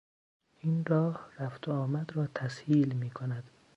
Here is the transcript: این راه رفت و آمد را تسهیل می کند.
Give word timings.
این 0.59 0.85
راه 0.85 1.29
رفت 1.39 1.67
و 1.67 1.71
آمد 1.71 2.11
را 2.15 2.27
تسهیل 2.27 2.93
می 2.93 3.09
کند. 3.09 3.43